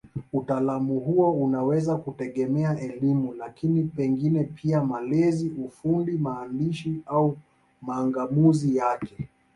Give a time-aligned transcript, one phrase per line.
[0.33, 7.37] Utaalamu huo unaweza kutegemea elimu, lakini pengine pia malezi, ufundi, maandishi au
[7.81, 9.29] mang'amuzi yake.